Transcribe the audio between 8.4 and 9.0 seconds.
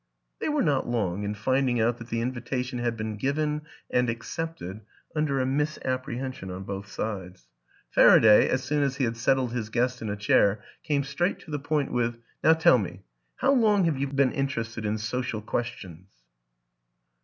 as soon as